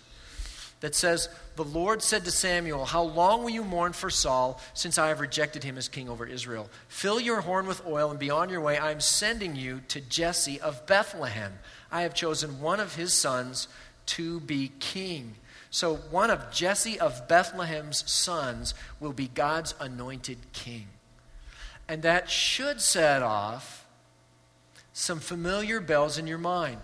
[0.81, 4.99] that says, The Lord said to Samuel, How long will you mourn for Saul, since
[4.99, 6.69] I have rejected him as king over Israel?
[6.89, 8.77] Fill your horn with oil, and be on your way.
[8.77, 11.55] I am sending you to Jesse of Bethlehem.
[11.91, 13.69] I have chosen one of his sons
[14.07, 15.37] to be king.
[15.71, 20.89] So, one of Jesse of Bethlehem's sons will be God's anointed king.
[21.89, 23.87] And that should set off
[24.93, 26.81] some familiar bells in your mind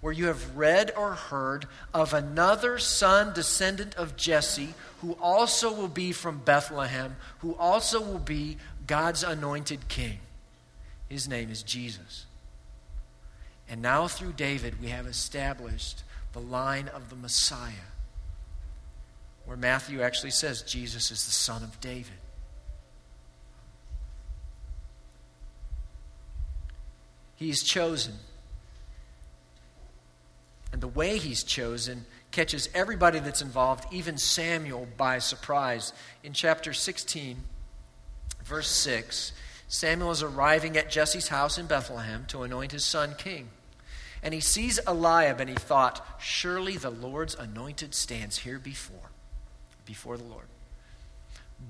[0.00, 5.88] where you have read or heard of another son, descendant of Jesse, who also will
[5.88, 10.18] be from Bethlehem, who also will be God's anointed king.
[11.08, 12.26] His name is Jesus.
[13.68, 17.88] And now, through David, we have established the line of the Messiah
[19.48, 22.12] where Matthew actually says Jesus is the son of David.
[27.34, 28.12] He's chosen.
[30.72, 35.92] And the way he's chosen catches everybody that's involved, even Samuel, by surprise.
[36.22, 37.38] In chapter 16,
[38.44, 39.32] verse 6,
[39.66, 43.48] Samuel is arriving at Jesse's house in Bethlehem to anoint his son king.
[44.22, 49.10] And he sees Eliab and he thought, Surely the Lord's anointed stands here before
[49.88, 50.46] before the Lord.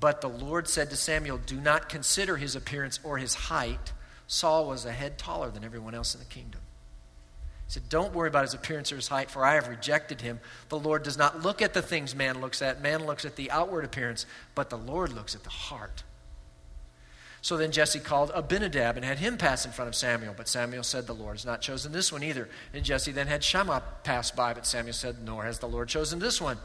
[0.01, 3.93] But the Lord said to Samuel, Do not consider his appearance or his height.
[4.27, 6.61] Saul was a head taller than everyone else in the kingdom.
[7.69, 10.41] He said, Don't worry about his appearance or his height, for I have rejected him.
[10.71, 12.83] The Lord does not look at the things man looks at.
[12.83, 16.03] Man looks at the outward appearance, but the Lord looks at the heart.
[17.43, 20.35] So then Jesse called Abinadab and had him pass in front of Samuel.
[20.35, 22.49] But Samuel said, The Lord has not chosen this one either.
[22.73, 26.21] And Jesse then had Shammah pass by, but Samuel said, Nor has the Lord chosen
[26.21, 26.57] this one.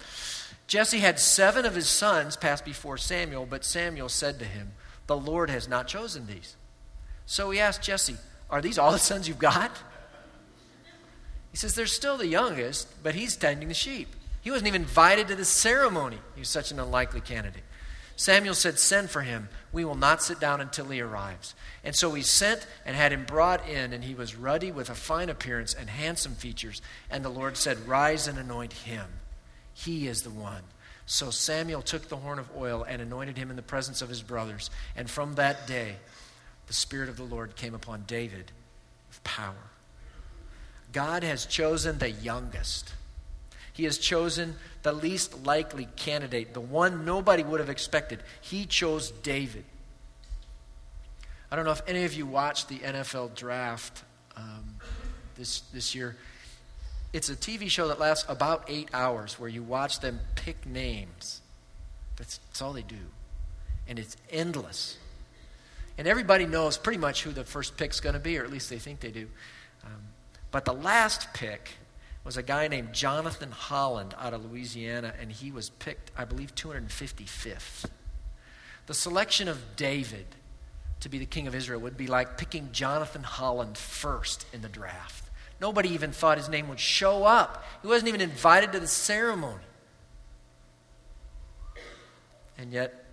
[0.68, 4.72] Jesse had seven of his sons pass before Samuel, but Samuel said to him,
[5.08, 6.56] The Lord has not chosen these.
[7.26, 8.16] So he asked Jesse,
[8.49, 9.78] Are these all the sons you've got?
[11.54, 14.10] He says, They're still the youngest, but he's tending the sheep.
[14.41, 16.18] He wasn't even invited to the ceremony.
[16.34, 17.64] He was such an unlikely candidate.
[18.16, 19.49] Samuel said, Send for him.
[19.72, 21.54] We will not sit down until he arrives.
[21.84, 24.95] And so he sent and had him brought in, and he was ruddy with a
[24.95, 26.82] fine appearance and handsome features.
[27.12, 29.06] And the Lord said, Rise and anoint him.
[29.76, 30.64] He is the one.
[31.06, 34.24] So Samuel took the horn of oil and anointed him in the presence of his
[34.24, 34.72] brothers.
[34.95, 35.97] And from that day,
[36.66, 38.51] the Spirit of the Lord came upon David
[39.10, 39.70] with power.
[40.93, 42.93] God has chosen the youngest.
[43.73, 48.19] He has chosen the least likely candidate, the one nobody would have expected.
[48.41, 49.65] He chose David.
[51.51, 54.03] I don't know if any of you watched the NFL draft
[54.37, 54.75] um,
[55.35, 56.15] this, this year.
[57.13, 61.41] It's a TV show that lasts about eight hours where you watch them pick names.
[62.17, 62.95] That's, that's all they do.
[63.87, 64.97] And it's endless.
[65.97, 68.69] And everybody knows pretty much who the first pick's going to be, or at least
[68.69, 69.27] they think they do.
[69.85, 70.01] Um,
[70.54, 71.72] but the last pick
[72.24, 76.54] was a guy named Jonathan Holland out of Louisiana, and he was picked, I believe,
[76.54, 77.86] 255th.
[78.86, 80.28] The selection of David
[80.99, 84.70] to be the king of Israel would be like picking Jonathan Holland first in the
[84.70, 85.28] draft.
[85.60, 89.64] Nobody even thought his name would show up, he wasn't even invited to the ceremony.
[92.60, 93.06] And yet,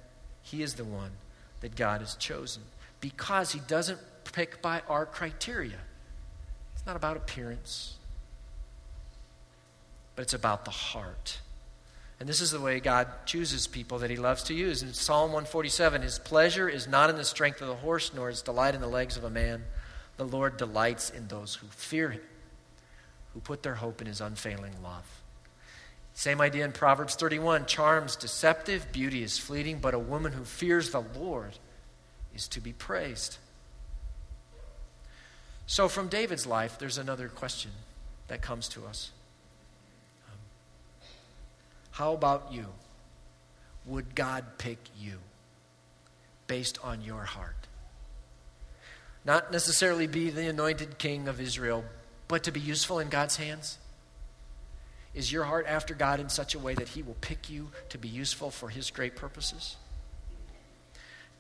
[0.43, 1.13] he is the one
[1.63, 2.65] that God has chosen
[3.01, 3.99] because he doesn't
[4.31, 5.79] pick by our criteria.
[6.81, 7.99] It's not about appearance,
[10.17, 11.39] but it's about the heart.
[12.19, 14.83] And this is the way God chooses people that he loves to use.
[14.83, 18.41] In Psalm 147, his pleasure is not in the strength of the horse, nor his
[18.41, 19.65] delight in the legs of a man.
[20.17, 22.23] The Lord delights in those who fear him,
[23.35, 25.21] who put their hope in his unfailing love.
[26.15, 30.93] Same idea in Proverbs 31 charms deceptive, beauty is fleeting, but a woman who fears
[30.93, 31.59] the Lord
[32.35, 33.37] is to be praised.
[35.71, 37.71] So, from David's life, there's another question
[38.27, 39.13] that comes to us.
[40.27, 40.39] Um,
[41.93, 42.67] how about you?
[43.87, 45.19] Would God pick you
[46.49, 47.69] based on your heart?
[49.25, 51.85] Not necessarily be the anointed king of Israel,
[52.27, 53.79] but to be useful in God's hands?
[55.15, 57.97] Is your heart after God in such a way that he will pick you to
[57.97, 59.77] be useful for his great purposes?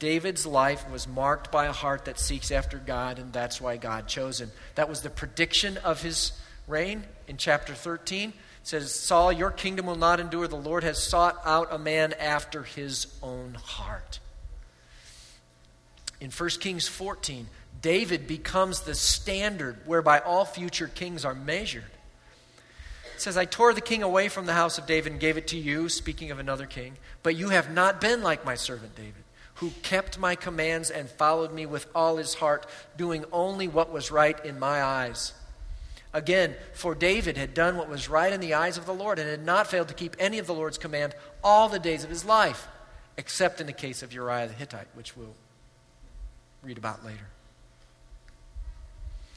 [0.01, 4.09] David's life was marked by a heart that seeks after God, and that's why God
[4.09, 4.51] chose him.
[4.75, 6.33] That was the prediction of his
[6.67, 8.33] reign in chapter 13
[8.63, 10.47] says, Saul, your kingdom will not endure.
[10.47, 14.21] The Lord has sought out a man after his own heart.
[16.21, 17.47] In 1 Kings 14,
[17.81, 21.85] David becomes the standard whereby all future kings are measured.
[23.15, 25.49] It says, I tore the king away from the house of David and gave it
[25.49, 26.95] to you, speaking of another king.
[27.23, 29.25] But you have not been like my servant David,
[29.61, 32.65] who kept my commands and followed me with all his heart,
[32.97, 35.35] doing only what was right in my eyes.
[36.15, 39.29] Again, for David had done what was right in the eyes of the Lord and
[39.29, 42.25] had not failed to keep any of the Lord's command all the days of his
[42.25, 42.69] life,
[43.19, 45.35] except in the case of Uriah the Hittite, which we'll
[46.63, 47.29] read about later.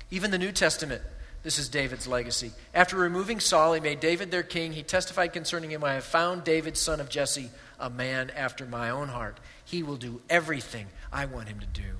[0.09, 1.01] Even the New Testament,
[1.43, 2.53] this is David's legacy.
[2.73, 4.71] After removing Saul, he made David their king.
[4.71, 8.89] He testified concerning him I have found David, son of Jesse, a man after my
[8.89, 9.39] own heart.
[9.65, 11.97] He will do everything I want him to do.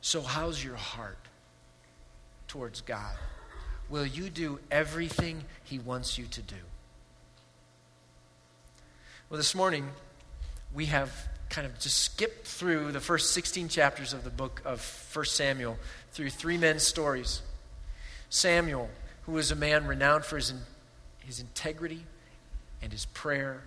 [0.00, 1.28] So, how's your heart
[2.48, 3.14] towards God?
[3.88, 6.56] Will you do everything He wants you to do?
[9.30, 9.88] Well, this morning,
[10.74, 15.10] we have kind of just skip through the first 16 chapters of the book of
[15.12, 15.76] 1 Samuel
[16.12, 17.42] through three men's stories.
[18.30, 18.88] Samuel,
[19.26, 20.54] who was a man renowned for his,
[21.18, 22.06] his integrity
[22.80, 23.62] and his prayer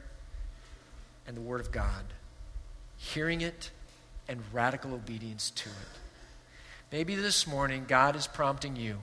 [1.28, 2.06] and the Word of God,
[2.98, 3.70] hearing it
[4.28, 6.00] and radical obedience to it.
[6.92, 8.98] Maybe this morning God is prompting you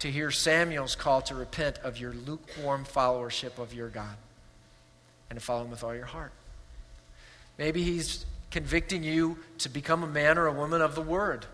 [0.00, 4.16] to hear Samuel's call to repent of your lukewarm followership of your God
[5.30, 6.32] and to follow him with all your heart.
[7.58, 11.46] Maybe he's convicting you to become a man or a woman of the Word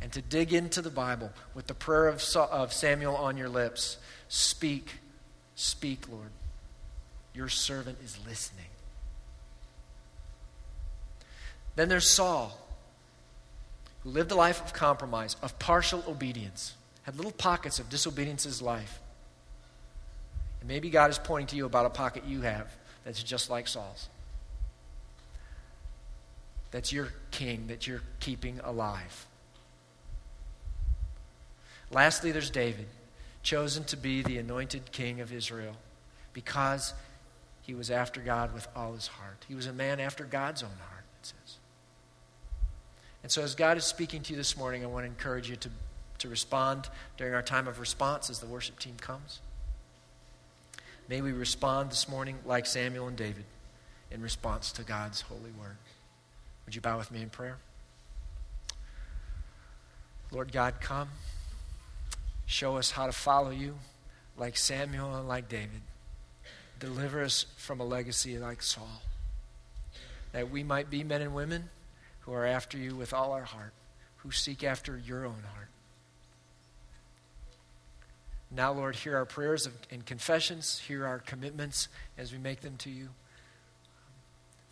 [0.00, 3.96] and to dig into the Bible with the prayer of, of Samuel on your lips.
[4.28, 4.94] Speak,
[5.54, 6.30] speak, Lord.
[7.34, 8.66] Your servant is listening.
[11.76, 12.58] Then there's Saul
[14.02, 18.50] who lived a life of compromise, of partial obedience, had little pockets of disobedience in
[18.50, 19.00] his life.
[20.60, 22.74] And maybe God is pointing to you about a pocket you have
[23.04, 24.08] that's just like Saul's.
[26.70, 29.26] That's your king that you're keeping alive.
[31.90, 32.86] Lastly, there's David,
[33.42, 35.76] chosen to be the anointed king of Israel
[36.32, 36.94] because
[37.62, 39.44] he was after God with all his heart.
[39.48, 41.56] He was a man after God's own heart, it says.
[43.22, 45.56] And so, as God is speaking to you this morning, I want to encourage you
[45.56, 45.70] to,
[46.18, 49.40] to respond during our time of response as the worship team comes.
[51.08, 53.44] May we respond this morning like Samuel and David
[54.10, 55.76] in response to God's holy word.
[56.66, 57.58] Would you bow with me in prayer?
[60.30, 61.08] Lord God, come.
[62.44, 63.76] Show us how to follow you
[64.36, 65.82] like Samuel and like David.
[66.78, 69.02] Deliver us from a legacy like Saul.
[70.32, 71.70] That we might be men and women
[72.20, 73.72] who are after you with all our heart,
[74.18, 75.68] who seek after your own heart.
[78.50, 81.88] Now, Lord, hear our prayers and confessions, hear our commitments
[82.18, 83.08] as we make them to you.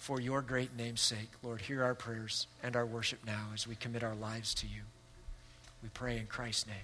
[0.05, 3.75] For your great name's sake, Lord, hear our prayers and our worship now as we
[3.75, 4.83] commit our lives to you.
[5.83, 6.77] We pray in Christ's name.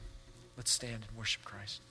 [0.57, 1.83] Let's stand and worship Christ.